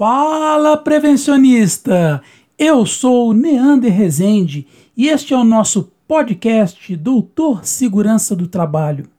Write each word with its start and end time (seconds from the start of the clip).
Fala, 0.00 0.78
prevencionista! 0.78 2.22
Eu 2.58 2.86
sou 2.86 3.34
Neander 3.34 3.92
Rezende 3.92 4.66
e 4.96 5.08
este 5.08 5.34
é 5.34 5.36
o 5.36 5.44
nosso 5.44 5.92
podcast 6.08 6.96
Doutor 6.96 7.66
Segurança 7.66 8.34
do 8.34 8.48
Trabalho. 8.48 9.10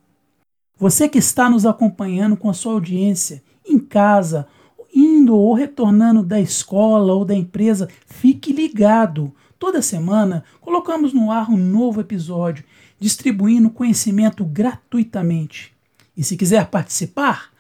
Você 0.80 1.08
que 1.08 1.20
está 1.20 1.48
nos 1.48 1.68
acompanhando 1.68 2.36
com 2.36 2.50
a 2.50 2.54
sua 2.54 2.74
audiência 2.74 3.44
em 3.64 3.78
casa, 3.78 4.48
indo 4.92 5.36
ou 5.36 5.54
retornando 5.54 6.24
da 6.24 6.42
escola 6.42 7.14
ou 7.14 7.24
da 7.24 7.36
empresa, 7.36 7.88
fique 8.08 8.52
ligado. 8.52 9.32
Toda 9.60 9.84
semana 9.84 10.44
colocamos 10.60 11.14
no 11.14 11.32
ar 11.32 11.52
um 11.52 11.58
novo 11.58 12.02
episódio, 12.02 12.66
distribuindo 13.00 13.70
conhecimento 13.70 14.44
gratuitamente. 14.44 15.76
E 16.18 16.24
se 16.24 16.36
quiser 16.36 16.72
participar, 16.72 17.51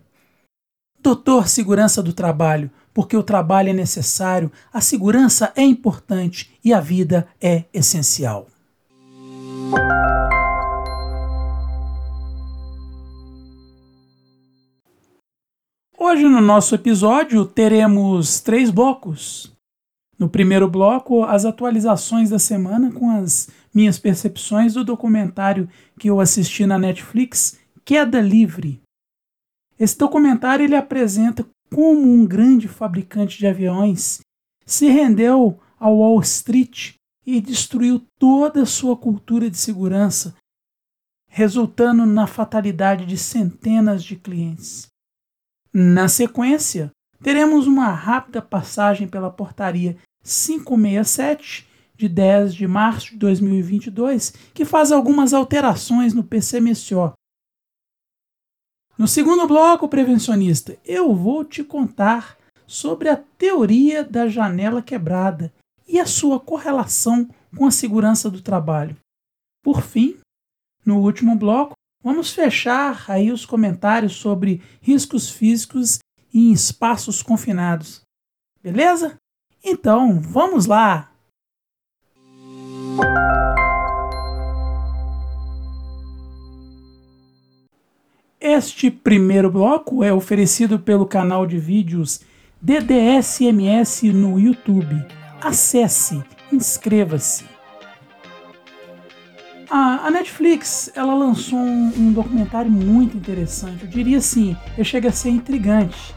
Doutor 1.00 1.48
Segurança 1.48 2.02
do 2.02 2.12
Trabalho, 2.12 2.72
porque 2.92 3.16
o 3.16 3.22
trabalho 3.22 3.70
é 3.70 3.74
necessário, 3.74 4.52
a 4.74 4.82
segurança 4.82 5.54
é 5.56 5.62
importante 5.62 6.58
e 6.66 6.74
a 6.74 6.80
vida 6.80 7.28
é 7.40 7.66
essencial. 7.72 8.48
Hoje, 16.12 16.28
no 16.28 16.42
nosso 16.42 16.76
episódio, 16.76 17.46
teremos 17.46 18.42
três 18.42 18.70
blocos. 18.70 19.56
No 20.20 20.28
primeiro 20.28 20.70
bloco, 20.70 21.24
as 21.24 21.46
atualizações 21.46 22.30
da 22.30 22.38
semana 22.38 22.92
com 22.92 23.10
as 23.10 23.50
minhas 23.74 23.98
percepções 23.98 24.74
do 24.74 24.84
documentário 24.84 25.70
que 25.98 26.10
eu 26.10 26.20
assisti 26.20 26.66
na 26.66 26.78
Netflix, 26.78 27.58
Queda 27.86 28.20
Livre. 28.20 28.82
Esse 29.80 29.98
documentário 29.98 30.66
ele 30.66 30.76
apresenta 30.76 31.48
como 31.74 32.02
um 32.02 32.26
grande 32.26 32.68
fabricante 32.68 33.38
de 33.38 33.48
aviões 33.48 34.20
se 34.66 34.90
rendeu 34.90 35.62
ao 35.80 36.00
Wall 36.00 36.20
Street 36.20 36.96
e 37.26 37.40
destruiu 37.40 38.02
toda 38.20 38.64
a 38.64 38.66
sua 38.66 38.98
cultura 38.98 39.50
de 39.50 39.58
segurança, 39.58 40.36
resultando 41.30 42.06
na 42.06 42.28
fatalidade 42.28 43.06
de 43.06 43.18
centenas 43.18 44.04
de 44.04 44.18
clientes. 44.18 44.92
Na 45.74 46.10
sequência, 46.10 46.92
teremos 47.24 47.66
uma 47.66 47.88
rápida 47.92 48.42
passagem 48.42 49.08
pela 49.08 49.32
portaria 49.32 49.98
567 50.22 51.66
de 51.96 52.10
10 52.10 52.54
de 52.54 52.68
março 52.68 53.12
de 53.12 53.18
2022, 53.18 54.34
que 54.54 54.66
faz 54.66 54.92
algumas 54.92 55.34
alterações 55.34 56.14
no 56.14 56.24
PCMSO. 56.24 57.14
No 58.98 59.08
segundo 59.08 59.48
bloco 59.48 59.88
prevencionista, 59.88 60.78
eu 60.84 61.16
vou 61.16 61.46
te 61.46 61.64
contar 61.64 62.38
sobre 62.68 63.08
a 63.08 63.16
teoria 63.16 64.04
da 64.04 64.28
janela 64.28 64.82
quebrada 64.82 65.54
e 65.88 66.00
a 66.00 66.06
sua 66.06 66.40
correlação 66.40 67.30
com 67.56 67.66
a 67.66 67.72
segurança 67.72 68.30
do 68.30 68.42
trabalho. 68.42 68.98
Por 69.64 69.82
fim, 69.82 70.18
no 70.86 71.00
último 71.00 71.36
bloco, 71.36 71.74
Vamos 72.04 72.34
fechar 72.34 73.06
aí 73.08 73.32
os 73.32 73.46
comentários 73.46 74.14
sobre 74.14 74.62
riscos 74.82 75.30
físicos 75.30 76.00
em 76.34 76.52
espaços 76.52 77.22
confinados. 77.22 78.02
Beleza? 78.64 79.18
Então, 79.64 80.20
vamos 80.20 80.66
lá! 80.66 81.12
Este 88.40 88.90
primeiro 88.90 89.52
bloco 89.52 90.04
é 90.04 90.12
oferecido 90.12 90.80
pelo 90.80 91.06
canal 91.06 91.46
de 91.46 91.60
vídeos 91.60 92.22
DDSMS 92.60 94.12
no 94.12 94.40
YouTube. 94.40 94.96
Acesse, 95.40 96.24
inscreva-se. 96.52 97.61
A, 100.04 100.10
Netflix 100.10 100.92
ela 100.96 101.14
lançou 101.14 101.60
um, 101.60 101.92
um, 101.96 102.12
documentário 102.12 102.72
muito 102.72 103.16
interessante. 103.16 103.84
Eu 103.84 103.88
diria 103.88 104.18
assim, 104.18 104.58
ele 104.76 104.84
chega 104.84 105.10
a 105.10 105.12
ser 105.12 105.30
intrigante. 105.30 106.16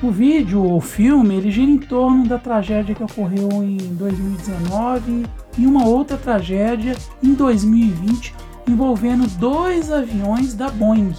O 0.00 0.08
vídeo 0.08 0.62
ou 0.62 0.80
filme 0.80 1.34
ele 1.34 1.50
gira 1.50 1.68
em 1.68 1.78
torno 1.78 2.28
da 2.28 2.38
tragédia 2.38 2.94
que 2.94 3.02
ocorreu 3.02 3.48
em 3.60 3.76
2019 3.96 5.26
e 5.58 5.66
uma 5.66 5.84
outra 5.84 6.16
tragédia 6.16 6.96
em 7.20 7.34
2020 7.34 8.34
envolvendo 8.68 9.26
dois 9.36 9.90
aviões 9.90 10.54
da 10.54 10.68
Boeing. 10.68 11.12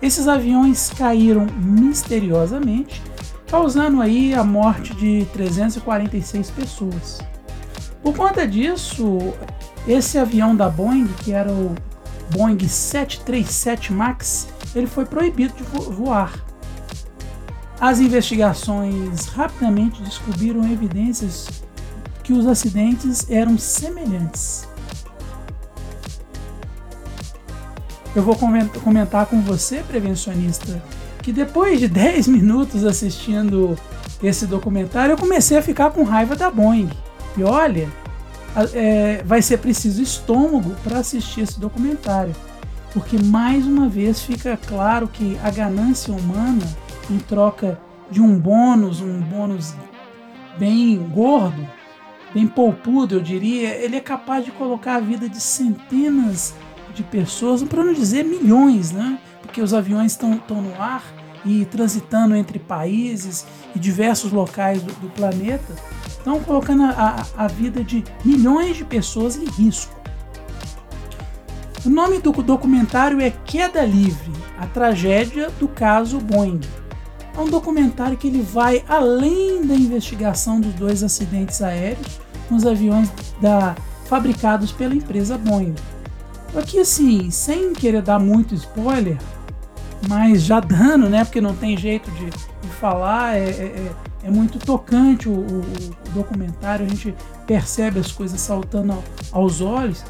Esses 0.00 0.28
aviões 0.28 0.90
caíram 0.90 1.46
misteriosamente, 1.56 3.02
causando 3.48 4.00
aí 4.00 4.32
a 4.32 4.44
morte 4.44 4.94
de 4.94 5.26
346 5.32 6.50
pessoas. 6.50 7.18
Por 8.00 8.14
conta 8.14 8.46
disso, 8.46 9.34
esse 9.86 10.18
avião 10.18 10.54
da 10.54 10.68
Boeing, 10.68 11.06
que 11.18 11.32
era 11.32 11.50
o 11.50 11.74
Boeing 12.30 12.66
737 12.66 13.92
MAX, 13.92 14.48
ele 14.74 14.86
foi 14.86 15.04
proibido 15.04 15.54
de 15.54 15.62
voar. 15.62 16.32
As 17.80 18.00
investigações 18.00 19.26
rapidamente 19.26 20.02
descobriram 20.02 20.64
evidências 20.70 21.46
que 22.22 22.32
os 22.32 22.46
acidentes 22.46 23.30
eram 23.30 23.56
semelhantes. 23.58 24.66
Eu 28.14 28.22
vou 28.22 28.34
comentar 28.82 29.26
com 29.26 29.42
você, 29.42 29.84
prevencionista, 29.86 30.82
que 31.22 31.30
depois 31.30 31.78
de 31.78 31.86
10 31.88 32.28
minutos 32.28 32.82
assistindo 32.84 33.78
esse 34.22 34.46
documentário, 34.46 35.12
eu 35.12 35.18
comecei 35.18 35.58
a 35.58 35.62
ficar 35.62 35.90
com 35.90 36.02
raiva 36.02 36.34
da 36.34 36.50
Boeing. 36.50 36.88
E 37.36 37.44
olha, 37.44 37.88
é, 38.72 39.22
vai 39.24 39.42
ser 39.42 39.58
preciso 39.58 40.02
estômago 40.02 40.74
para 40.82 40.98
assistir 40.98 41.42
esse 41.42 41.60
documentário. 41.60 42.34
Porque 42.92 43.18
mais 43.18 43.66
uma 43.66 43.88
vez 43.88 44.22
fica 44.22 44.58
claro 44.66 45.06
que 45.06 45.38
a 45.42 45.50
ganância 45.50 46.14
humana, 46.14 46.64
em 47.10 47.18
troca 47.18 47.78
de 48.10 48.22
um 48.22 48.38
bônus, 48.38 49.02
um 49.02 49.20
bônus 49.20 49.74
bem 50.58 50.96
gordo, 51.12 51.66
bem 52.32 52.46
poupudo, 52.46 53.16
eu 53.16 53.20
diria, 53.20 53.74
ele 53.74 53.96
é 53.96 54.00
capaz 54.00 54.44
de 54.44 54.50
colocar 54.50 54.96
a 54.96 55.00
vida 55.00 55.28
de 55.28 55.40
centenas 55.40 56.54
de 56.94 57.02
pessoas, 57.02 57.62
para 57.62 57.84
não 57.84 57.92
dizer 57.92 58.24
milhões, 58.24 58.90
né? 58.90 59.18
Porque 59.42 59.60
os 59.60 59.74
aviões 59.74 60.12
estão 60.12 60.40
no 60.48 60.80
ar 60.80 61.04
e 61.44 61.66
transitando 61.66 62.34
entre 62.34 62.58
países 62.58 63.46
e 63.74 63.78
diversos 63.78 64.32
locais 64.32 64.82
do, 64.82 64.92
do 64.94 65.08
planeta 65.10 65.74
estão 66.26 66.40
colocando 66.40 66.82
a, 66.82 67.24
a 67.36 67.46
vida 67.46 67.84
de 67.84 68.02
milhões 68.24 68.76
de 68.76 68.84
pessoas 68.84 69.36
em 69.36 69.44
risco. 69.44 69.94
O 71.84 71.88
nome 71.88 72.18
do 72.18 72.32
documentário 72.32 73.20
é 73.20 73.30
Queda 73.30 73.84
Livre, 73.84 74.32
a 74.58 74.66
tragédia 74.66 75.50
do 75.60 75.68
caso 75.68 76.18
Boeing. 76.18 76.60
É 77.32 77.40
um 77.40 77.48
documentário 77.48 78.16
que 78.16 78.26
ele 78.26 78.42
vai 78.42 78.84
além 78.88 79.64
da 79.64 79.76
investigação 79.76 80.60
dos 80.60 80.74
dois 80.74 81.04
acidentes 81.04 81.62
aéreos 81.62 82.20
nos 82.50 82.66
aviões 82.66 83.08
da, 83.40 83.76
fabricados 84.06 84.72
pela 84.72 84.96
empresa 84.96 85.38
Boeing. 85.38 85.76
Aqui 86.56 86.80
assim, 86.80 87.30
sem 87.30 87.72
querer 87.72 88.02
dar 88.02 88.18
muito 88.18 88.52
spoiler, 88.52 89.18
mas 90.08 90.42
já 90.42 90.58
dando, 90.58 91.08
né? 91.08 91.24
Porque 91.24 91.40
não 91.40 91.54
tem 91.54 91.76
jeito 91.76 92.10
de, 92.10 92.30
de 92.30 92.68
falar, 92.80 93.36
é, 93.36 93.48
é, 93.48 93.92
é 94.26 94.30
muito 94.30 94.58
tocante 94.58 95.28
o, 95.28 95.32
o, 95.32 95.60
o, 95.60 96.10
documentário, 96.12 96.84
a 96.84 96.88
gente 96.88 97.14
percebe 97.46 98.00
as 98.00 98.10
coisas 98.10 98.40
saltando 98.40 98.98
aos 99.30 99.60
olhos. 99.60 100.02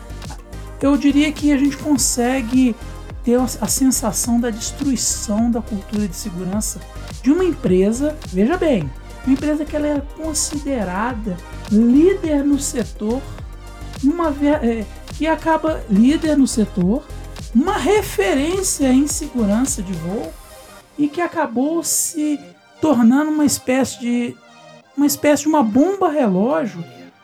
Eu 0.81 0.97
diria 0.97 1.31
que 1.31 1.53
a 1.53 1.59
gente 1.59 1.77
consegue 1.77 2.75
ter 3.23 3.39
a 3.39 3.67
sensação 3.67 4.41
da 4.41 4.49
destruição 4.49 5.51
da 5.51 5.61
cultura 5.61 6.09
de 6.09 6.17
segurança 6.17 6.81
de 7.23 7.31
uma 7.31 7.45
empresa, 7.45 8.17
veja 8.29 8.57
bem, 8.57 8.91
uma 9.27 9.35
empresa 9.35 9.67
que 9.67 9.77
ela 9.77 9.87
é 9.87 10.03
considerada 10.17 11.37
líder 11.71 12.43
no 12.43 12.59
setor, 12.59 13.21
uma, 14.03 14.35
é, 14.63 14.87
que 15.09 15.27
acaba 15.27 15.83
líder 15.91 16.39
no 16.39 16.47
setor, 16.47 17.07
uma 17.55 17.77
referência 17.77 18.91
em 18.91 19.07
segurança 19.07 19.83
de 19.83 19.93
voo 19.93 20.33
e 20.97 21.07
que 21.07 21.21
acabou 21.21 21.83
se 21.83 22.41
tornando 22.81 23.31
uma 23.31 23.45
espécie 23.45 24.01
de 24.01 24.37
uma 24.97 25.07
espécie 25.07 25.43
de 25.43 25.49
uma 25.49 25.63
bomba 25.63 26.09
relógio 26.09 26.83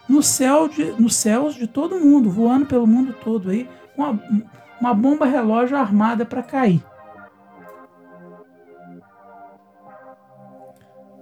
no 0.09 0.23
céu 0.23 0.69
de, 0.69 0.93
nos 1.01 1.17
céus 1.17 1.55
de 1.55 1.67
todo 1.67 1.99
mundo, 1.99 2.29
voando 2.31 2.67
pelo 2.67 2.87
mundo 2.87 3.15
todo 3.25 3.51
aí, 3.51 3.69
uma, 3.97 4.21
uma 4.79 4.93
bomba 4.93 5.25
relógio 5.25 5.77
armada 5.77 6.27
para 6.27 6.43
cair. 6.43 6.85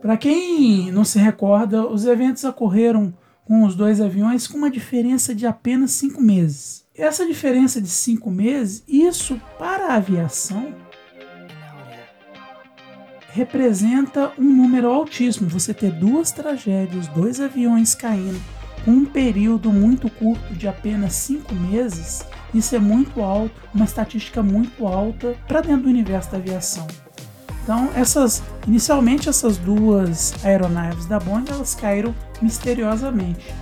Para 0.00 0.16
quem 0.16 0.90
não 0.90 1.04
se 1.04 1.18
recorda, 1.18 1.86
os 1.86 2.06
eventos 2.06 2.42
ocorreram 2.42 3.12
com 3.44 3.64
os 3.64 3.76
dois 3.76 4.00
aviões 4.00 4.46
com 4.46 4.56
uma 4.56 4.70
diferença 4.70 5.34
de 5.34 5.46
apenas 5.46 5.92
cinco 5.92 6.20
meses. 6.20 6.86
Essa 6.94 7.26
diferença 7.26 7.80
de 7.80 7.88
cinco 7.88 8.30
meses, 8.30 8.82
isso 8.88 9.40
para 9.58 9.88
a 9.88 9.94
aviação 9.96 10.74
representa 13.32 14.32
um 14.38 14.44
número 14.44 14.90
altíssimo. 14.90 15.48
Você 15.48 15.72
ter 15.72 15.90
duas 15.92 16.30
tragédias, 16.30 17.08
dois 17.08 17.40
aviões 17.40 17.94
caindo 17.94 18.40
um 18.86 19.04
período 19.04 19.70
muito 19.70 20.10
curto 20.10 20.54
de 20.54 20.66
apenas 20.66 21.14
cinco 21.14 21.54
meses, 21.54 22.24
isso 22.54 22.74
é 22.74 22.78
muito 22.78 23.20
alto, 23.20 23.52
uma 23.74 23.84
estatística 23.84 24.42
muito 24.42 24.86
alta 24.86 25.34
para 25.46 25.60
dentro 25.60 25.84
do 25.84 25.88
universo 25.88 26.30
da 26.30 26.38
aviação. 26.38 26.86
Então, 27.62 27.90
essas, 27.94 28.42
inicialmente 28.66 29.28
essas 29.28 29.58
duas 29.58 30.34
aeronaves 30.44 31.06
da 31.06 31.20
Boeing 31.20 31.44
elas 31.48 31.74
caíram 31.74 32.14
misteriosamente. 32.40 33.54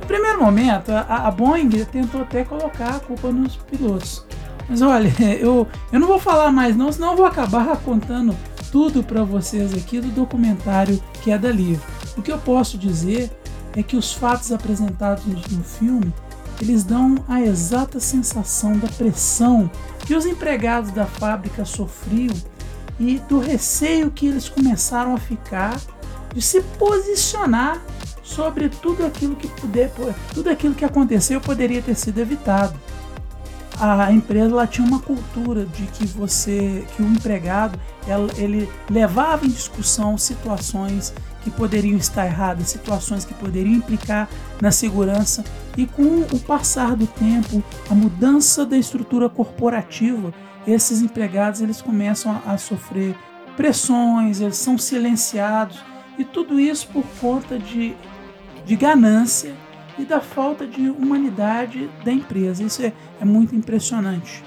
No 0.00 0.06
primeiro 0.06 0.42
momento, 0.42 0.90
a, 0.90 1.28
a 1.28 1.30
Boeing 1.30 1.68
tentou 1.84 2.22
até 2.22 2.42
colocar 2.42 2.96
a 2.96 3.00
culpa 3.00 3.30
nos 3.30 3.56
pilotos. 3.56 4.26
Mas 4.68 4.82
olha, 4.82 5.12
eu, 5.38 5.68
eu 5.92 6.00
não 6.00 6.08
vou 6.08 6.18
falar 6.18 6.50
mais 6.50 6.74
não, 6.74 6.90
senão 6.90 7.12
eu 7.12 7.16
vou 7.18 7.26
acabar 7.26 7.76
contando 7.76 8.34
tudo 8.70 9.02
para 9.02 9.24
vocês 9.24 9.74
aqui 9.74 10.00
do 10.00 10.08
documentário 10.08 11.02
que 11.22 11.30
é 11.30 11.38
da 11.38 11.50
Livre. 11.50 11.84
O 12.16 12.22
que 12.22 12.32
eu 12.32 12.38
posso 12.38 12.78
dizer 12.78 13.30
é 13.76 13.82
que 13.82 13.96
os 13.96 14.12
fatos 14.12 14.52
apresentados 14.52 15.24
no 15.24 15.64
filme 15.64 16.12
eles 16.60 16.82
dão 16.82 17.16
a 17.28 17.40
exata 17.40 18.00
sensação 18.00 18.76
da 18.78 18.88
pressão 18.88 19.70
que 20.00 20.14
os 20.14 20.26
empregados 20.26 20.90
da 20.90 21.06
fábrica 21.06 21.64
sofriam 21.64 22.34
e 22.98 23.18
do 23.20 23.38
receio 23.38 24.10
que 24.10 24.26
eles 24.26 24.48
começaram 24.48 25.14
a 25.14 25.18
ficar 25.18 25.80
de 26.34 26.42
se 26.42 26.60
posicionar 26.60 27.80
sobre 28.22 28.68
tudo 28.68 29.06
aquilo 29.06 29.36
que 29.36 29.48
puder, 29.48 29.90
tudo 30.34 30.50
aquilo 30.50 30.74
que 30.74 30.84
aconteceu 30.84 31.40
poderia 31.40 31.80
ter 31.80 31.94
sido 31.94 32.18
evitado. 32.18 32.78
A 33.80 34.10
empresa 34.10 34.50
ela 34.50 34.66
tinha 34.66 34.86
uma 34.86 34.98
cultura 34.98 35.64
de 35.64 35.84
que 35.84 36.04
você, 36.04 36.84
que 36.96 37.02
o 37.02 37.06
empregado, 37.06 37.78
ela, 38.08 38.28
ele 38.36 38.68
levava 38.90 39.46
em 39.46 39.48
discussão 39.48 40.18
situações 40.18 41.14
que 41.44 41.50
poderiam 41.50 41.96
estar 41.96 42.26
erradas, 42.26 42.68
situações 42.68 43.24
que 43.24 43.32
poderiam 43.34 43.76
implicar 43.76 44.28
na 44.60 44.72
segurança. 44.72 45.44
E 45.76 45.86
com 45.86 46.22
o 46.22 46.40
passar 46.40 46.96
do 46.96 47.06
tempo, 47.06 47.62
a 47.88 47.94
mudança 47.94 48.66
da 48.66 48.76
estrutura 48.76 49.28
corporativa, 49.28 50.34
esses 50.66 51.00
empregados 51.00 51.60
eles 51.60 51.80
começam 51.80 52.32
a, 52.44 52.54
a 52.54 52.58
sofrer 52.58 53.14
pressões, 53.56 54.40
eles 54.40 54.56
são 54.56 54.76
silenciados. 54.76 55.78
E 56.18 56.24
tudo 56.24 56.58
isso 56.58 56.88
por 56.88 57.04
conta 57.20 57.56
de, 57.56 57.94
de 58.66 58.74
ganância 58.74 59.54
e 59.98 60.04
da 60.04 60.20
falta 60.20 60.66
de 60.66 60.88
humanidade 60.88 61.90
da 62.04 62.12
empresa. 62.12 62.62
Isso 62.62 62.82
é, 62.82 62.92
é 63.20 63.24
muito 63.24 63.54
impressionante. 63.54 64.44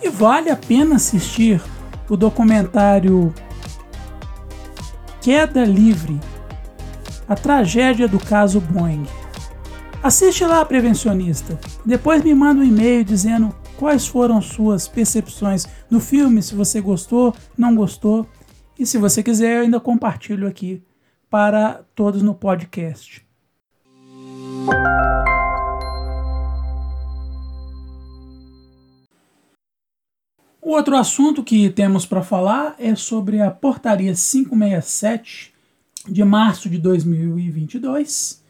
E 0.00 0.08
vale 0.08 0.50
a 0.50 0.56
pena 0.56 0.96
assistir 0.96 1.60
o 2.08 2.16
documentário 2.16 3.34
Queda 5.20 5.64
Livre 5.64 6.20
A 7.28 7.34
Tragédia 7.34 8.06
do 8.06 8.18
Caso 8.18 8.60
Boeing. 8.60 9.04
Assiste 10.02 10.44
lá, 10.44 10.64
prevencionista. 10.64 11.58
Depois 11.84 12.22
me 12.22 12.32
manda 12.32 12.60
um 12.60 12.64
e-mail 12.64 13.04
dizendo 13.04 13.52
quais 13.76 14.06
foram 14.06 14.40
suas 14.40 14.86
percepções 14.86 15.66
do 15.90 15.98
filme, 15.98 16.42
se 16.42 16.54
você 16.54 16.80
gostou, 16.80 17.34
não 17.58 17.74
gostou. 17.74 18.26
E 18.78 18.86
se 18.86 18.98
você 18.98 19.22
quiser, 19.22 19.56
eu 19.56 19.62
ainda 19.62 19.80
compartilho 19.80 20.46
aqui 20.46 20.82
para 21.28 21.82
todos 21.94 22.22
no 22.22 22.34
podcast. 22.34 23.25
O 30.60 30.70
outro 30.70 30.96
assunto 30.96 31.44
que 31.44 31.70
temos 31.70 32.04
para 32.04 32.22
falar 32.22 32.74
é 32.78 32.94
sobre 32.96 33.40
a 33.40 33.50
Portaria 33.50 34.12
567 34.14 35.54
de 36.08 36.24
março 36.24 36.68
de 36.68 36.78
2022. 36.78 38.42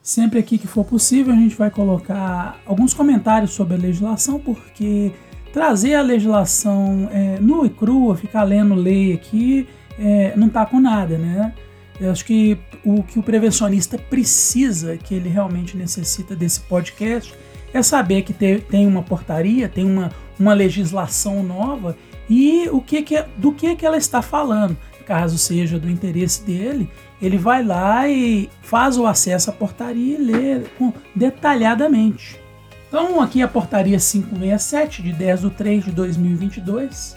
Sempre 0.00 0.38
aqui 0.38 0.56
que 0.56 0.66
for 0.66 0.84
possível, 0.84 1.32
a 1.32 1.36
gente 1.36 1.56
vai 1.56 1.70
colocar 1.70 2.60
alguns 2.64 2.94
comentários 2.94 3.52
sobre 3.52 3.74
a 3.74 3.78
legislação, 3.78 4.38
porque 4.38 5.12
trazer 5.52 5.94
a 5.94 6.02
legislação 6.02 7.08
é, 7.12 7.38
nua 7.40 7.66
e 7.66 7.70
crua, 7.70 8.16
ficar 8.16 8.44
lendo 8.44 8.74
lei 8.74 9.12
aqui, 9.12 9.68
é, 9.98 10.34
não 10.36 10.46
está 10.46 10.64
com 10.64 10.80
nada, 10.80 11.18
né? 11.18 11.52
Eu 12.00 12.10
acho 12.10 12.24
que 12.24 12.58
o 12.84 13.02
que 13.02 13.18
o 13.18 13.22
prevencionista 13.22 13.98
precisa, 13.98 14.96
que 14.96 15.14
ele 15.14 15.28
realmente 15.28 15.76
necessita 15.76 16.34
desse 16.34 16.60
podcast, 16.60 17.34
é 17.72 17.82
saber 17.82 18.22
que 18.22 18.32
tem 18.32 18.86
uma 18.86 19.02
portaria, 19.02 19.68
tem 19.68 19.84
uma, 19.84 20.10
uma 20.38 20.52
legislação 20.52 21.42
nova 21.42 21.96
e 22.28 22.68
o 22.70 22.80
que, 22.80 23.02
que 23.02 23.22
do 23.36 23.52
que, 23.52 23.76
que 23.76 23.86
ela 23.86 23.96
está 23.96 24.22
falando. 24.22 24.76
Caso 25.06 25.36
seja 25.36 25.78
do 25.78 25.90
interesse 25.90 26.42
dele, 26.44 26.88
ele 27.20 27.36
vai 27.36 27.64
lá 27.64 28.08
e 28.08 28.48
faz 28.62 28.96
o 28.96 29.06
acesso 29.06 29.50
à 29.50 29.52
portaria 29.52 30.16
e 30.16 30.22
lê 30.22 30.62
detalhadamente. 31.14 32.40
Então, 32.88 33.20
aqui 33.20 33.42
a 33.42 33.48
portaria 33.48 33.98
567, 33.98 35.02
de 35.02 35.12
10 35.12 35.40
de 35.40 35.50
3 35.50 35.84
de 35.86 35.90
2022, 35.92 37.16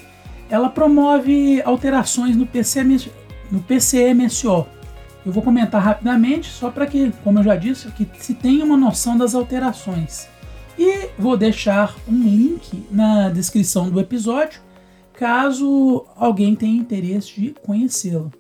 ela 0.50 0.70
promove 0.70 1.62
alterações 1.64 2.36
no, 2.36 2.46
PCM, 2.46 3.12
no 3.52 3.60
PCMSO, 3.60 4.66
eu 5.26 5.32
vou 5.32 5.42
comentar 5.42 5.82
rapidamente, 5.82 6.52
só 6.52 6.70
para 6.70 6.86
que, 6.86 7.12
como 7.24 7.40
eu 7.40 7.44
já 7.44 7.56
disse, 7.56 7.90
que 7.92 8.08
se 8.20 8.36
tenha 8.36 8.64
uma 8.64 8.78
noção 8.78 9.18
das 9.18 9.34
alterações. 9.34 10.28
E 10.78 11.10
vou 11.18 11.36
deixar 11.36 11.96
um 12.08 12.22
link 12.22 12.86
na 12.92 13.30
descrição 13.30 13.90
do 13.90 14.00
episódio, 14.00 14.62
caso 15.14 16.06
alguém 16.16 16.54
tenha 16.54 16.78
interesse 16.78 17.40
de 17.40 17.56
conhecê-lo. 17.64 18.32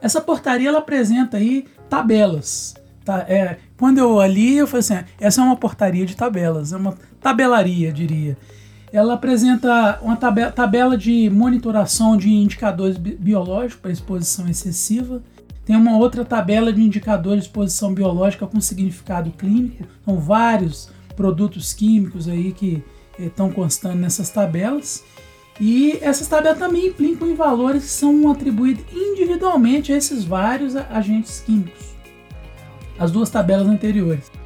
Essa 0.00 0.20
portaria 0.20 0.68
ela 0.68 0.78
apresenta 0.78 1.38
aí 1.38 1.66
tabelas. 1.88 2.76
Tá? 3.04 3.20
É, 3.20 3.56
quando 3.76 3.98
eu 3.98 4.20
ali, 4.20 4.58
eu 4.58 4.66
falei 4.66 4.80
assim: 4.80 4.98
essa 5.18 5.40
é 5.40 5.44
uma 5.44 5.56
portaria 5.56 6.04
de 6.04 6.14
tabelas, 6.14 6.72
é 6.72 6.76
uma 6.76 6.94
tabelaria, 7.20 7.90
diria. 7.90 8.36
Ela 8.92 9.14
apresenta 9.14 9.98
uma 10.02 10.16
tabela, 10.16 10.96
de 10.96 11.28
monitoração 11.30 12.16
de 12.16 12.30
indicadores 12.30 12.96
biológicos 12.96 13.80
para 13.80 13.90
exposição 13.92 14.48
excessiva 14.48 15.22
tem 15.68 15.76
uma 15.76 15.98
outra 15.98 16.24
tabela 16.24 16.72
de 16.72 16.80
indicadores 16.80 17.42
de 17.42 17.48
exposição 17.50 17.92
biológica 17.92 18.46
com 18.46 18.58
significado 18.58 19.30
clínico. 19.32 19.84
São 20.02 20.18
vários 20.18 20.88
produtos 21.14 21.74
químicos 21.74 22.26
aí 22.26 22.52
que 22.52 22.82
estão 23.18 23.52
constando 23.52 23.96
nessas 23.96 24.30
tabelas. 24.30 25.04
E 25.60 25.98
essas 26.00 26.26
tabelas 26.26 26.58
também 26.58 26.86
implicam 26.86 27.28
em 27.28 27.34
valores 27.34 27.82
que 27.82 27.90
são 27.90 28.30
atribuídos 28.30 28.82
individualmente 28.90 29.92
a 29.92 29.96
esses 29.98 30.24
vários 30.24 30.74
agentes 30.74 31.40
químicos. 31.40 31.94
As 32.98 33.10
duas 33.10 33.28
tabelas 33.28 33.68
anteriores. 33.68 34.37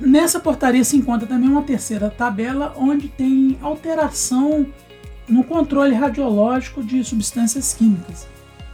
Nessa 0.00 0.38
portaria 0.38 0.84
se 0.84 0.96
encontra 0.96 1.26
também 1.26 1.48
uma 1.48 1.62
terceira 1.62 2.10
tabela 2.10 2.74
onde 2.76 3.08
tem 3.08 3.58
alteração 3.62 4.66
no 5.28 5.42
controle 5.42 5.94
radiológico 5.94 6.82
de 6.82 7.02
substâncias 7.02 7.74
químicas 7.74 8.26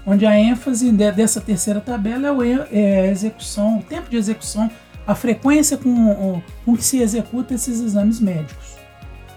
onde 0.07 0.27
a 0.27 0.39
ênfase 0.39 0.91
dessa 0.93 1.41
terceira 1.41 1.81
tabela 1.81 2.29
é 2.71 3.01
a 3.01 3.07
execução, 3.07 3.79
o 3.79 3.83
tempo 3.83 4.11
de 4.11 4.17
execução, 4.17 4.71
a 5.07 5.15
frequência 5.15 5.77
com, 5.77 6.43
com 6.65 6.77
que 6.77 6.85
se 6.85 6.99
executa 6.99 7.55
esses 7.55 7.81
exames 7.81 8.21
médicos. 8.21 8.77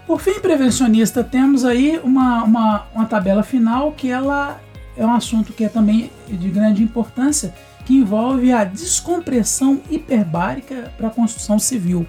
Por 0.06 0.22
fim, 0.22 0.40
prevencionista, 0.40 1.24
temos 1.24 1.66
aí 1.66 2.00
uma, 2.04 2.44
uma, 2.44 2.86
uma 2.94 3.06
tabela 3.06 3.42
final 3.42 3.92
que 3.92 4.10
ela 4.10 4.60
é 4.96 5.06
um 5.06 5.14
assunto 5.14 5.52
que 5.52 5.66
é 5.66 5.70
também 5.70 6.12
de 6.28 6.50
grande 6.50 6.84
importância, 6.84 7.54
que 7.86 7.96
envolve 7.96 8.52
a 8.52 8.64
descompressão 8.64 9.82
hiperbárica 9.90 10.92
para 10.98 11.08
a 11.08 11.12
construção 11.12 11.60
civil. 11.60 12.06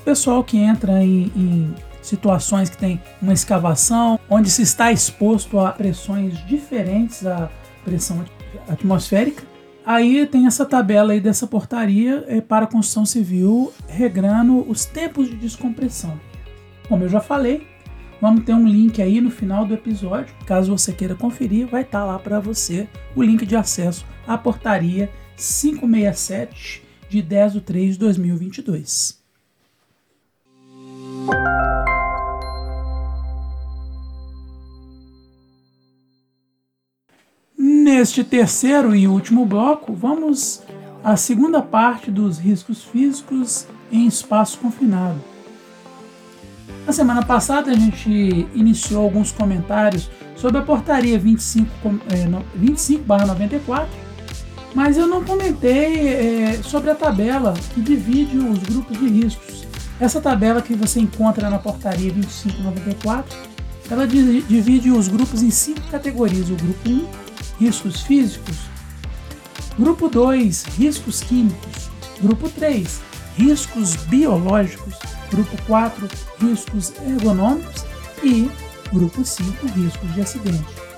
O 0.00 0.04
pessoal 0.04 0.42
que 0.42 0.56
entra 0.56 1.04
em, 1.04 1.30
em 1.36 1.74
situações 2.00 2.70
que 2.70 2.78
tem 2.78 3.00
uma 3.20 3.34
escavação, 3.34 4.18
onde 4.28 4.50
se 4.50 4.62
está 4.62 4.90
exposto 4.90 5.60
a 5.60 5.70
pressões 5.70 6.38
diferentes, 6.46 7.26
a 7.26 7.50
pressão 7.84 8.24
atmosférica. 8.68 9.44
Aí 9.84 10.26
tem 10.26 10.46
essa 10.46 10.64
tabela 10.64 11.12
aí 11.12 11.20
dessa 11.20 11.46
portaria 11.46 12.24
é, 12.26 12.40
para 12.40 12.64
a 12.64 12.68
construção 12.68 13.04
civil, 13.04 13.72
regrando 13.88 14.68
os 14.68 14.84
tempos 14.84 15.28
de 15.28 15.36
descompressão. 15.36 16.18
Como 16.88 17.04
eu 17.04 17.08
já 17.08 17.20
falei, 17.20 17.66
vamos 18.20 18.44
ter 18.44 18.54
um 18.54 18.66
link 18.66 19.00
aí 19.00 19.20
no 19.20 19.30
final 19.30 19.64
do 19.64 19.74
episódio. 19.74 20.34
Caso 20.46 20.76
você 20.76 20.92
queira 20.92 21.14
conferir, 21.14 21.66
vai 21.66 21.82
estar 21.82 22.00
tá 22.00 22.04
lá 22.04 22.18
para 22.18 22.40
você 22.40 22.88
o 23.14 23.22
link 23.22 23.44
de 23.44 23.56
acesso 23.56 24.04
à 24.32 24.38
portaria 24.38 25.10
567 25.36 26.82
de 27.08 27.20
10 27.20 27.52
de 27.54 27.60
3 27.60 27.92
de 27.94 27.98
2022. 27.98 29.18
neste 38.00 38.24
terceiro 38.24 38.94
e 38.94 39.06
último 39.06 39.44
bloco, 39.44 39.92
vamos 39.92 40.62
à 41.04 41.16
segunda 41.16 41.60
parte 41.60 42.10
dos 42.10 42.38
riscos 42.38 42.82
físicos 42.82 43.66
em 43.92 44.06
espaço 44.06 44.56
confinado. 44.58 45.20
Na 46.86 46.92
semana 46.92 47.22
passada 47.22 47.70
a 47.70 47.74
gente 47.74 48.48
iniciou 48.54 49.02
alguns 49.02 49.32
comentários 49.32 50.10
sobre 50.34 50.60
a 50.60 50.62
portaria 50.62 51.18
25, 51.18 51.68
é, 52.08 52.26
25 52.54 53.04
94, 53.06 53.90
mas 54.74 54.96
eu 54.96 55.06
não 55.06 55.24
comentei 55.24 56.08
é, 56.08 56.60
sobre 56.62 56.90
a 56.90 56.94
tabela 56.94 57.54
que 57.74 57.80
divide 57.80 58.38
os 58.38 58.58
grupos 58.60 58.98
de 58.98 59.08
riscos. 59.08 59.66
Essa 59.98 60.20
tabela 60.20 60.62
que 60.62 60.74
você 60.74 61.00
encontra 61.00 61.50
na 61.50 61.58
portaria 61.58 62.12
2594, 62.12 63.36
ela 63.90 64.06
divide 64.06 64.90
os 64.90 65.08
grupos 65.08 65.42
em 65.42 65.50
cinco 65.50 65.82
categorias. 65.90 66.48
O 66.48 66.54
grupo 66.54 66.88
1, 66.88 67.06
riscos 67.58 68.02
físicos. 68.02 68.56
Grupo 69.78 70.08
2, 70.08 70.64
riscos 70.78 71.20
químicos. 71.20 71.90
Grupo 72.22 72.48
3, 72.48 73.00
riscos 73.36 73.96
biológicos. 73.96 74.94
Grupo 75.30 75.56
4, 75.66 76.08
riscos 76.40 76.92
ergonômicos. 77.06 77.84
E 78.22 78.50
grupo 78.92 79.24
5, 79.24 79.66
riscos 79.66 80.14
de 80.14 80.20
acidente. 80.20 80.89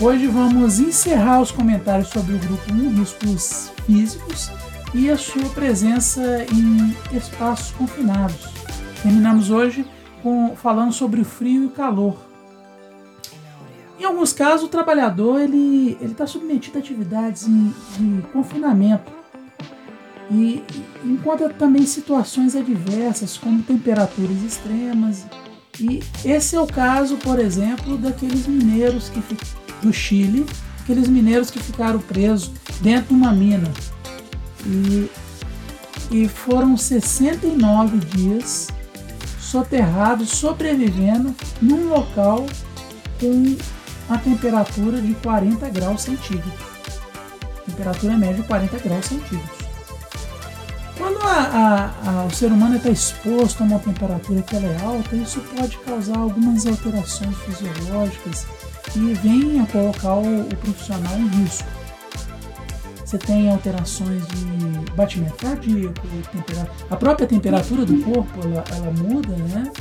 Hoje 0.00 0.28
vamos 0.28 0.78
encerrar 0.78 1.40
os 1.40 1.50
comentários 1.50 2.10
sobre 2.10 2.36
o 2.36 2.38
grupo 2.38 2.72
1, 2.72 3.00
riscos 3.00 3.72
físicos, 3.84 4.48
e 4.94 5.10
a 5.10 5.18
sua 5.18 5.48
presença 5.48 6.46
em 6.54 7.16
espaços 7.16 7.72
confinados. 7.72 8.48
Terminamos 9.02 9.50
hoje 9.50 9.84
com, 10.22 10.54
falando 10.54 10.92
sobre 10.92 11.20
o 11.20 11.24
frio 11.24 11.64
e 11.64 11.66
o 11.66 11.70
calor. 11.70 12.16
Em 13.98 14.04
alguns 14.04 14.32
casos, 14.32 14.66
o 14.66 14.68
trabalhador 14.68 15.40
ele 15.40 15.98
está 16.00 16.28
submetido 16.28 16.78
a 16.78 16.80
atividades 16.80 17.48
em, 17.48 17.74
de 17.98 18.22
confinamento 18.32 19.10
e 20.30 20.62
encontra 21.04 21.48
também 21.48 21.84
situações 21.84 22.54
adversas, 22.54 23.36
como 23.36 23.64
temperaturas 23.64 24.44
extremas. 24.44 25.26
E 25.80 26.04
esse 26.24 26.54
é 26.54 26.60
o 26.60 26.68
caso, 26.68 27.16
por 27.16 27.40
exemplo, 27.40 27.98
daqueles 27.98 28.46
mineiros 28.46 29.08
que 29.08 29.20
do 29.82 29.92
Chile, 29.92 30.46
aqueles 30.80 31.08
mineiros 31.08 31.50
que 31.50 31.60
ficaram 31.60 31.98
presos 32.00 32.50
dentro 32.80 33.08
de 33.08 33.14
uma 33.14 33.32
mina. 33.32 33.70
E, 34.66 35.10
e 36.10 36.28
foram 36.28 36.76
69 36.76 37.98
dias 37.98 38.68
soterrados, 39.38 40.30
sobrevivendo 40.30 41.34
num 41.60 41.88
local 41.88 42.46
com 43.20 43.56
a 44.08 44.18
temperatura 44.18 45.00
de 45.00 45.14
40 45.14 45.68
graus 45.70 46.02
centígrados. 46.02 46.68
Temperatura 47.66 48.16
média 48.16 48.36
de 48.36 48.42
40 48.42 48.78
graus 48.78 49.06
centígrados. 49.06 49.58
Quando 50.96 51.20
a, 51.22 51.92
a, 52.04 52.10
a, 52.10 52.24
o 52.24 52.30
ser 52.34 52.50
humano 52.50 52.76
está 52.76 52.90
exposto 52.90 53.62
a 53.62 53.66
uma 53.66 53.78
temperatura 53.78 54.42
que 54.42 54.56
é 54.56 54.80
alta, 54.82 55.14
isso 55.14 55.40
pode 55.56 55.76
causar 55.78 56.18
algumas 56.18 56.66
alterações 56.66 57.36
fisiológicas 57.38 58.46
que 58.92 59.60
a 59.60 59.66
colocar 59.66 60.14
o, 60.14 60.40
o 60.40 60.56
profissional 60.56 61.18
em 61.18 61.28
risco. 61.28 61.68
Você 63.04 63.16
tem 63.16 63.50
alterações 63.50 64.26
de 64.28 64.94
batimento 64.94 65.36
cardíaco, 65.36 65.94
a 66.90 66.96
própria 66.96 67.26
temperatura 67.26 67.86
do 67.86 68.02
corpo 68.02 68.40
ela, 68.44 68.64
ela 68.70 68.90
muda, 68.92 69.34
né? 69.34 69.72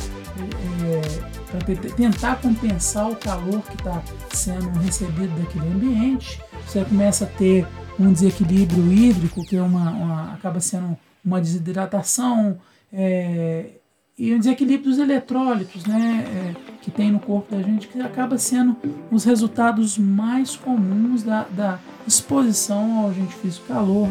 É, 0.86 1.38
para 1.52 1.76
tentar 1.96 2.36
compensar 2.38 3.10
o 3.10 3.16
calor 3.16 3.62
que 3.64 3.76
está 3.76 4.02
sendo 4.30 4.70
recebido 4.80 5.36
daquele 5.42 5.68
ambiente, 5.68 6.42
você 6.66 6.86
começa 6.86 7.26
a 7.26 7.28
ter 7.28 7.68
um 8.00 8.14
desequilíbrio 8.14 8.94
hídrico, 8.94 9.44
que 9.44 9.58
é 9.58 9.62
uma, 9.62 9.90
uma 9.92 10.34
acaba 10.34 10.60
sendo 10.60 10.98
uma 11.26 11.42
desidratação 11.42 12.58
é, 12.94 13.72
e 14.18 14.34
um 14.34 14.40
desequilíbrio 14.40 14.90
dos 14.90 14.98
eletrólitos 14.98 15.86
né, 15.86 16.26
é, 16.28 16.76
que 16.82 16.90
tem 16.90 17.12
no 17.12 17.20
corpo 17.20 17.56
da 17.56 17.62
gente, 17.62 17.88
que 17.88 18.02
acaba 18.02 18.38
sendo 18.40 18.76
os 19.12 19.24
resultados 19.24 19.98
mais 19.98 20.56
comuns 20.56 21.22
da, 21.22 21.44
da 21.52 21.80
exposição 22.08 23.00
ao 23.00 23.10
agente 23.12 23.36
físico 23.36 23.68
calor, 23.68 24.10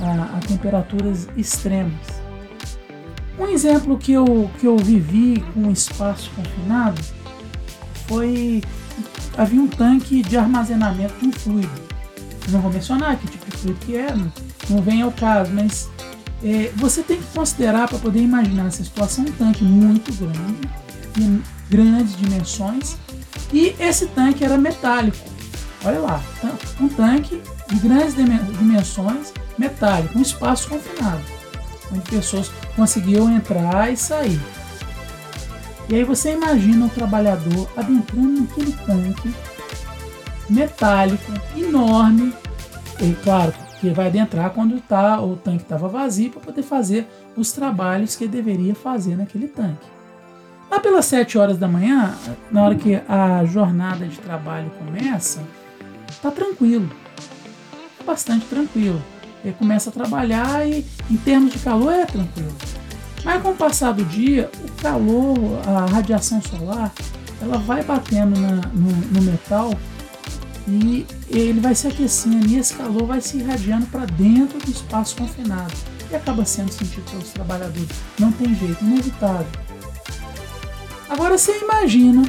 a, 0.00 0.04
a, 0.04 0.36
a, 0.36 0.40
temperaturas 0.40 1.28
extremas. 1.36 2.20
Um 3.36 3.48
exemplo 3.48 3.98
que 3.98 4.12
eu, 4.12 4.48
que 4.60 4.66
eu 4.66 4.76
vivi 4.76 5.42
com 5.52 5.62
um 5.62 5.72
espaço 5.72 6.30
confinado 6.36 7.02
foi 8.06 8.62
havia 9.36 9.60
um 9.60 9.66
tanque 9.66 10.22
de 10.22 10.36
armazenamento 10.36 11.14
de 11.20 11.26
um 11.26 11.32
fluido. 11.32 11.90
Não 12.50 12.60
vou 12.60 12.72
mencionar 12.72 13.16
que 13.16 13.26
tipo 13.26 13.50
de 13.50 13.56
fluido 13.56 13.80
que 13.80 13.96
é, 13.96 14.14
não, 14.14 14.32
não 14.68 14.82
vem 14.82 15.02
ao 15.02 15.10
caso, 15.10 15.50
mas 15.52 15.88
é, 16.42 16.72
você 16.76 17.02
tem 17.02 17.18
que 17.18 17.26
considerar 17.34 17.88
para 17.88 17.98
poder 17.98 18.20
imaginar 18.20 18.66
essa 18.66 18.82
situação 18.82 19.24
um 19.24 19.32
tanque 19.32 19.64
muito 19.64 20.12
grande, 20.14 20.70
de 21.14 21.42
grandes 21.68 22.16
dimensões, 22.16 22.96
e 23.52 23.74
esse 23.78 24.06
tanque 24.06 24.44
era 24.44 24.56
metálico. 24.56 25.18
Olha 25.84 26.00
lá, 26.00 26.22
um 26.80 26.88
tanque 26.88 27.40
de 27.68 27.76
grandes 27.76 28.14
dimensões, 28.14 29.32
metálico, 29.58 30.18
um 30.18 30.22
espaço 30.22 30.68
confinado, 30.68 31.22
onde 31.92 32.02
pessoas 32.10 32.50
conseguiam 32.76 33.30
entrar 33.30 33.92
e 33.92 33.96
sair. 33.96 34.40
E 35.88 35.94
aí 35.96 36.04
você 36.04 36.32
imagina 36.32 36.86
o 36.86 36.90
trabalhador 36.90 37.68
adentrando 37.76 38.42
naquele 38.42 38.72
tanque 38.86 39.34
metálico, 40.48 41.32
enorme, 41.56 42.34
e 43.00 43.12
claro, 43.22 43.54
que 43.80 43.90
vai 43.90 44.08
adentrar 44.08 44.50
quando 44.50 44.78
tá, 44.80 45.20
o 45.20 45.36
tanque 45.36 45.62
estava 45.62 45.88
vazio 45.88 46.30
para 46.30 46.40
poder 46.40 46.62
fazer 46.62 47.08
os 47.34 47.50
trabalhos 47.50 48.14
que 48.14 48.28
deveria 48.28 48.74
fazer 48.74 49.16
naquele 49.16 49.48
tanque. 49.48 49.86
Lá 50.70 50.78
pelas 50.78 51.06
7 51.06 51.38
horas 51.38 51.58
da 51.58 51.66
manhã, 51.66 52.14
na 52.50 52.62
hora 52.62 52.74
que 52.74 53.00
a 53.08 53.44
jornada 53.46 54.06
de 54.06 54.18
trabalho 54.18 54.70
começa, 54.78 55.40
tá 56.22 56.30
tranquilo. 56.30 56.88
É 57.98 58.04
bastante 58.04 58.44
tranquilo. 58.46 59.02
Ele 59.42 59.54
começa 59.54 59.88
a 59.88 59.92
trabalhar 59.92 60.68
e 60.68 60.86
em 61.10 61.16
termos 61.16 61.52
de 61.52 61.58
calor 61.58 61.92
é 61.92 62.04
tranquilo. 62.04 62.54
Mas 63.24 63.42
com 63.42 63.50
o 63.50 63.56
passar 63.56 63.92
do 63.92 64.04
dia, 64.04 64.50
o 64.62 64.82
calor, 64.82 65.36
a 65.66 65.86
radiação 65.86 66.40
solar, 66.42 66.92
ela 67.40 67.56
vai 67.58 67.82
batendo 67.82 68.38
na, 68.38 68.56
no, 68.72 68.90
no 69.12 69.22
metal 69.22 69.72
e 70.70 71.06
ele 71.28 71.60
vai 71.60 71.74
se 71.74 71.86
aquecendo 71.86 72.46
e 72.46 72.58
esse 72.58 72.74
calor 72.74 73.06
vai 73.06 73.20
se 73.20 73.38
irradiando 73.38 73.86
para 73.86 74.06
dentro 74.06 74.58
do 74.58 74.70
espaço 74.70 75.16
confinado 75.16 75.72
e 76.10 76.16
acaba 76.16 76.44
sendo 76.44 76.72
sentido 76.72 77.08
pelos 77.10 77.30
trabalhadores. 77.30 77.88
Não 78.18 78.32
tem 78.32 78.54
jeito, 78.54 78.84
inevitável. 78.84 79.46
Agora 81.08 81.36
você 81.36 81.58
imagina 81.58 82.22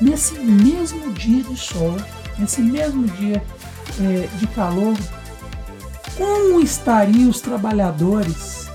nesse 0.00 0.34
mesmo 0.38 1.12
dia 1.12 1.42
de 1.42 1.56
sol, 1.56 1.96
nesse 2.38 2.60
mesmo 2.60 3.04
dia 3.04 3.42
é, 4.00 4.28
de 4.38 4.46
calor, 4.48 4.94
como 6.16 6.60
estariam 6.60 7.30
os 7.30 7.40
trabalhadores 7.40 8.66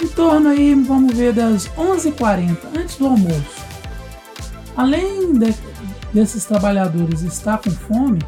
em 0.00 0.08
torno 0.08 0.50
aí, 0.50 0.74
vamos 0.74 1.16
ver, 1.16 1.32
das 1.32 1.66
11h40, 1.68 2.58
antes 2.76 2.96
do 2.96 3.06
almoço. 3.06 3.64
Além 4.76 5.32
de, 5.32 5.54
desses 6.12 6.44
trabalhadores 6.44 7.22
estar 7.22 7.58
com 7.58 7.70
fome, 7.70 8.18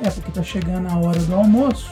é 0.00 0.10
porque 0.10 0.30
tá 0.30 0.42
chegando 0.42 0.88
a 0.88 0.98
hora 0.98 1.20
do 1.20 1.34
almoço, 1.34 1.90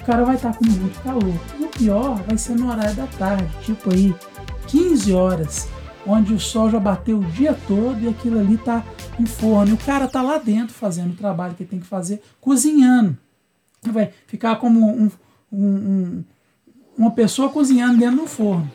o 0.00 0.04
cara 0.04 0.24
vai 0.24 0.36
estar 0.36 0.52
tá 0.52 0.58
com 0.58 0.64
muito 0.64 1.02
calor. 1.02 1.34
E 1.58 1.64
o 1.64 1.68
pior 1.68 2.22
vai 2.22 2.38
ser 2.38 2.54
no 2.54 2.70
horário 2.70 2.94
da 2.94 3.06
tarde, 3.06 3.48
tipo 3.62 3.92
aí 3.92 4.14
15 4.66 5.12
horas, 5.12 5.68
onde 6.06 6.32
o 6.32 6.40
sol 6.40 6.70
já 6.70 6.80
bateu 6.80 7.18
o 7.18 7.24
dia 7.24 7.56
todo 7.66 8.00
e 8.00 8.08
aquilo 8.08 8.38
ali 8.38 8.56
tá 8.56 8.84
no 9.18 9.26
forno. 9.26 9.72
E 9.72 9.74
o 9.74 9.78
cara 9.78 10.08
tá 10.08 10.22
lá 10.22 10.38
dentro 10.38 10.74
fazendo 10.74 11.12
o 11.12 11.16
trabalho 11.16 11.54
que 11.54 11.64
tem 11.64 11.80
que 11.80 11.86
fazer, 11.86 12.22
cozinhando. 12.40 13.16
Vai 13.82 14.10
ficar 14.26 14.56
como 14.56 14.80
um, 14.86 15.10
um, 15.52 15.66
um, 15.66 16.24
uma 16.96 17.10
pessoa 17.10 17.50
cozinhando 17.50 17.98
dentro 17.98 18.22
do 18.22 18.26
forno. 18.26 18.70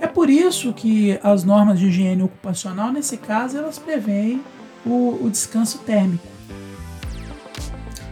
É 0.00 0.06
por 0.06 0.30
isso 0.30 0.72
que 0.72 1.18
as 1.22 1.42
normas 1.42 1.78
de 1.78 1.86
higiene 1.86 2.22
ocupacional, 2.22 2.92
nesse 2.92 3.16
caso, 3.16 3.56
elas 3.56 3.78
preveem 3.78 4.40
o, 4.86 5.24
o 5.24 5.30
descanso 5.30 5.78
térmico 5.78 6.37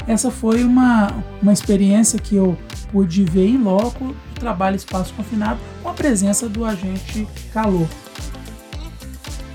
essa 0.06 0.30
foi 0.30 0.62
uma, 0.62 1.12
uma 1.42 1.52
experiência 1.52 2.18
que 2.18 2.36
eu 2.36 2.56
pude 2.92 3.24
ver 3.24 3.48
em 3.48 3.58
loco 3.58 4.14
trabalho 4.38 4.76
espaço 4.76 5.12
confinado 5.14 5.58
com 5.82 5.88
a 5.88 5.94
presença 5.94 6.48
do 6.48 6.64
agente 6.64 7.26
calor. 7.52 7.88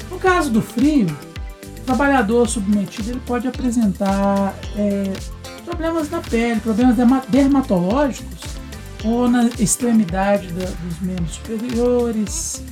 No 0.09 0.19
caso 0.19 0.49
do 0.51 0.61
frio, 0.61 1.07
o 1.77 1.81
trabalhador 1.85 2.47
submetido 2.47 3.11
ele 3.11 3.21
pode 3.25 3.47
apresentar 3.47 4.53
é, 4.75 5.13
problemas 5.65 6.09
na 6.09 6.19
pele, 6.19 6.59
problemas 6.59 6.95
dermatológicos 7.29 8.39
ou 9.03 9.27
na 9.29 9.45
extremidade 9.59 10.47
da, 10.53 10.65
dos 10.65 10.99
membros 11.01 11.35
superiores, 11.35 12.63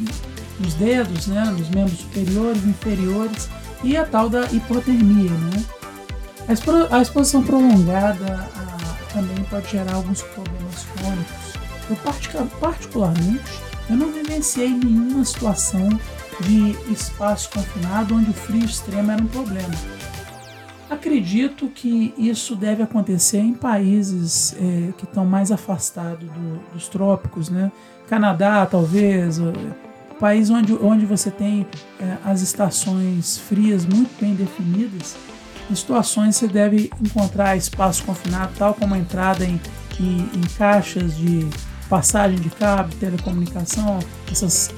nos 0.59 0.73
dedos, 0.75 1.27
né, 1.27 1.45
nos 1.45 1.69
membros 1.69 1.99
superiores, 1.99 2.63
inferiores 2.65 3.49
e 3.83 3.95
a 3.95 4.05
tal 4.05 4.29
da 4.29 4.45
hipotermia, 4.51 5.31
né? 5.31 5.63
A 6.49 6.99
exposição 6.99 7.43
prolongada 7.43 8.49
também 9.13 9.43
pode 9.51 9.69
gerar 9.69 9.93
alguns 9.93 10.23
problemas 10.23 10.83
crônicos. 10.97 11.53
Eu 11.87 12.47
particularmente, 12.59 13.61
eu 13.87 13.95
não 13.95 14.11
vivenciei 14.11 14.69
nenhuma 14.69 15.23
situação 15.23 15.87
de 16.41 16.71
espaço 16.91 17.51
confinado 17.51 18.15
onde 18.15 18.31
o 18.31 18.33
frio 18.33 18.65
extremo 18.65 19.11
era 19.11 19.21
um 19.21 19.27
problema. 19.27 19.75
Acredito 20.89 21.67
que 21.67 22.15
isso 22.17 22.55
deve 22.55 22.81
acontecer 22.81 23.37
em 23.37 23.53
países 23.53 24.55
é, 24.59 24.91
que 24.97 25.03
estão 25.03 25.25
mais 25.25 25.51
afastados 25.51 26.27
do, 26.27 26.73
dos 26.73 26.87
trópicos, 26.87 27.49
né? 27.49 27.71
Canadá, 28.07 28.65
talvez, 28.65 29.39
país 30.19 30.49
onde, 30.49 30.73
onde 30.73 31.05
você 31.05 31.29
tem 31.29 31.67
é, 31.99 32.17
as 32.25 32.41
estações 32.41 33.37
frias 33.37 33.85
muito 33.85 34.19
bem 34.19 34.33
definidas. 34.33 35.15
Em 35.69 35.75
situações 35.75 36.35
você 36.35 36.47
deve 36.47 36.89
encontrar 36.99 37.55
espaço 37.55 38.03
confinado, 38.03 38.53
tal 38.57 38.73
como 38.73 38.95
a 38.95 38.97
entrada 38.97 39.45
em, 39.45 39.61
em, 39.99 40.29
em 40.33 40.41
caixas 40.57 41.15
de 41.15 41.47
passagem 41.87 42.39
de 42.39 42.49
cabo, 42.49 42.93
telecomunicação, 42.95 43.99
essas, 44.31 44.73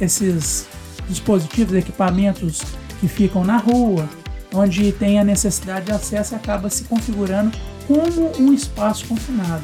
esses 0.00 0.68
dispositivos, 1.08 1.74
equipamentos 1.74 2.62
que 3.00 3.08
ficam 3.08 3.44
na 3.44 3.56
rua, 3.56 4.08
onde 4.54 4.92
tem 4.92 5.18
a 5.18 5.24
necessidade 5.24 5.86
de 5.86 5.92
acesso 5.92 6.36
acaba 6.36 6.70
se 6.70 6.84
configurando 6.84 7.50
como 7.86 8.30
um 8.38 8.52
espaço 8.52 9.06
confinado. 9.06 9.62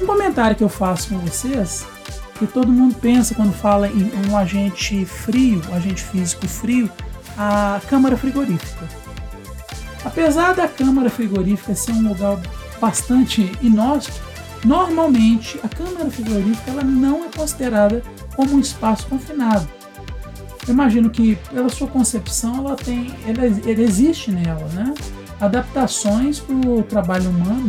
Um 0.00 0.06
comentário 0.06 0.56
que 0.56 0.64
eu 0.64 0.68
faço 0.68 1.10
com 1.10 1.18
vocês, 1.18 1.86
que 2.38 2.46
todo 2.46 2.72
mundo 2.72 2.96
pensa 2.96 3.34
quando 3.34 3.52
fala 3.52 3.88
em 3.88 4.10
um 4.28 4.36
agente 4.36 5.04
frio, 5.04 5.62
um 5.70 5.74
agente 5.74 6.02
físico 6.02 6.46
frio, 6.48 6.90
a 7.38 7.80
câmara 7.88 8.16
frigorífica. 8.16 9.05
Apesar 10.06 10.54
da 10.54 10.68
câmara 10.68 11.10
frigorífica 11.10 11.74
ser 11.74 11.90
um 11.90 12.10
lugar 12.10 12.40
bastante 12.80 13.50
inóspito, 13.60 14.20
normalmente 14.64 15.58
a 15.64 15.68
câmara 15.68 16.08
frigorífica 16.08 16.70
ela 16.70 16.84
não 16.84 17.24
é 17.24 17.28
considerada 17.36 18.00
como 18.36 18.54
um 18.54 18.60
espaço 18.60 19.08
confinado. 19.08 19.68
Eu 20.64 20.74
imagino 20.74 21.10
que 21.10 21.34
pela 21.52 21.68
sua 21.68 21.88
concepção 21.88 22.58
ela 22.58 22.76
tem, 22.76 23.12
ela, 23.26 23.46
ela 23.46 23.82
existe 23.82 24.30
nela, 24.30 24.68
né? 24.74 24.94
Adaptações 25.40 26.38
para 26.38 26.54
o 26.54 26.84
trabalho 26.84 27.28
humano 27.28 27.68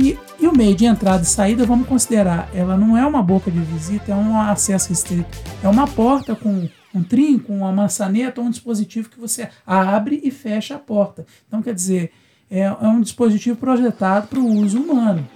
que 0.00 0.18
e 0.40 0.46
o 0.46 0.56
meio 0.56 0.74
de 0.74 0.86
entrada 0.86 1.22
e 1.22 1.26
saída 1.26 1.66
vamos 1.66 1.86
considerar, 1.86 2.48
ela 2.54 2.76
não 2.76 2.96
é 2.96 3.06
uma 3.06 3.22
boca 3.22 3.50
de 3.50 3.58
visita, 3.58 4.12
é 4.12 4.14
um 4.14 4.40
acesso 4.40 4.88
restrito, 4.88 5.38
é 5.62 5.68
uma 5.68 5.86
porta 5.86 6.34
com 6.34 6.68
um 6.94 7.02
trinco, 7.02 7.52
uma 7.52 7.70
maçaneta, 7.70 8.40
um 8.40 8.50
dispositivo 8.50 9.10
que 9.10 9.20
você 9.20 9.50
abre 9.66 10.20
e 10.24 10.30
fecha 10.30 10.76
a 10.76 10.78
porta. 10.78 11.26
Então 11.46 11.60
quer 11.60 11.74
dizer, 11.74 12.12
é, 12.50 12.60
é 12.62 12.88
um 12.88 13.00
dispositivo 13.00 13.56
projetado 13.56 14.28
para 14.28 14.40
o 14.40 14.46
uso 14.46 14.80
humano. 14.80 15.28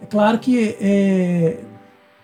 É 0.00 0.06
claro 0.06 0.38
que 0.38 0.76
é, 0.80 1.60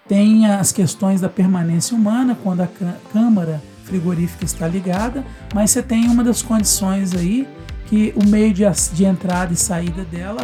tem 0.09 0.47
as 0.47 0.71
questões 0.71 1.21
da 1.21 1.29
permanência 1.29 1.97
humana 1.97 2.39
quando 2.43 2.61
a 2.61 2.69
câmara 3.13 3.61
frigorífica 3.83 4.45
está 4.45 4.67
ligada, 4.67 5.25
mas 5.53 5.73
você 5.73 5.83
tem 5.83 6.07
uma 6.07 6.23
das 6.25 6.41
condições 6.41 7.13
aí 7.13 7.47
que 7.87 8.13
o 8.17 8.27
meio 8.27 8.53
de, 8.53 8.65
de 8.93 9.05
entrada 9.05 9.53
e 9.53 9.57
saída 9.57 10.05
dela 10.05 10.43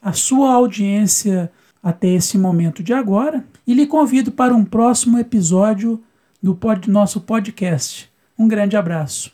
a 0.00 0.12
sua 0.12 0.52
audiência 0.52 1.50
até 1.82 2.08
esse 2.08 2.36
momento 2.36 2.82
de 2.82 2.92
agora 2.92 3.44
e 3.66 3.74
lhe 3.74 3.86
convido 3.86 4.32
para 4.32 4.54
um 4.54 4.64
próximo 4.64 5.18
episódio 5.18 6.02
do 6.42 6.54
pod, 6.54 6.90
nosso 6.90 7.20
podcast. 7.20 8.10
Um 8.36 8.48
grande 8.48 8.76
abraço. 8.76 9.32